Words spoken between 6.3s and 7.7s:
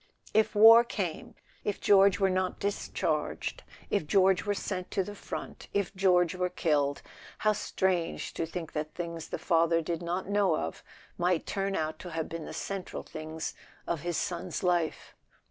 were killed, how